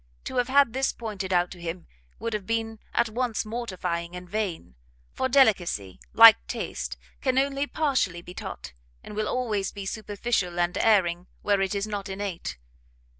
To 0.23 0.37
have 0.37 0.47
had 0.47 0.73
this 0.73 0.93
pointed 0.93 1.31
out 1.31 1.51
to 1.51 1.61
him, 1.61 1.85
would 2.17 2.33
have 2.33 2.47
been 2.47 2.79
at 2.91 3.07
once 3.07 3.45
mortifying 3.45 4.15
and 4.15 4.27
vain; 4.27 4.73
for 5.13 5.29
delicacy, 5.29 5.99
like 6.11 6.37
taste, 6.47 6.97
can 7.21 7.37
only 7.37 7.67
partially 7.67 8.23
be 8.23 8.33
taught, 8.33 8.73
and 9.03 9.15
will 9.15 9.27
always 9.27 9.71
be 9.71 9.85
superficial 9.85 10.59
and 10.59 10.75
erring 10.79 11.27
where 11.43 11.61
it 11.61 11.75
is 11.75 11.85
not 11.85 12.09
innate. 12.09 12.57